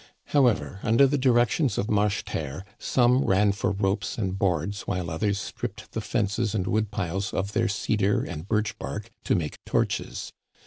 However, 0.29 0.79
under 0.81 1.05
the 1.05 1.19
directions 1.19 1.77
of 1.77 1.85
Marcheterre, 1.87 2.65
some 2.79 3.23
ran 3.23 3.51
for 3.51 3.69
ropes 3.71 4.17
and 4.17 4.35
boards 4.35 4.87
while 4.87 5.11
others 5.11 5.39
stripped 5.39 5.91
the 5.91 6.01
fences 6.01 6.55
and 6.55 6.65
wood 6.65 6.89
piles 6.89 7.31
of 7.35 7.53
their 7.53 7.67
cedar 7.67 8.23
and 8.23 8.47
birch 8.47 8.79
bark 8.79 9.11
to 9.25 9.35
make 9.35 9.63
torches. 9.63 10.33